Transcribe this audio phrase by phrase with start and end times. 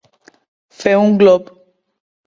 [0.79, 1.55] Fer un glop.